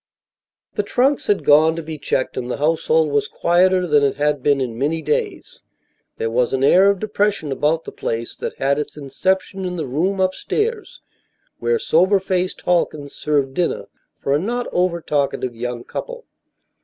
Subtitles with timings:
[0.73, 4.41] The trunks had gone to be checked, and the household was quieter than it had
[4.41, 5.61] been in many days.
[6.17, 9.85] There was an air of depression about the place that had its inception in the
[9.85, 11.01] room upstairs
[11.59, 13.85] where sober faced Halkins served dinner
[14.17, 16.25] for a not over talkative young couple.